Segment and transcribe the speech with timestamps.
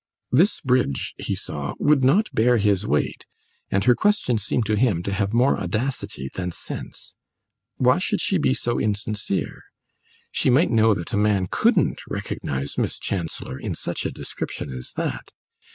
[0.31, 3.27] This bridge, he saw, would not bear his weight,
[3.69, 7.13] and her question seemed to him to have more audacity than sense.
[7.75, 9.61] Why should she be so insincere?
[10.31, 14.91] She might know that a man couldn't recognise Miss Chancellor in such a description as
[14.93, 15.29] that.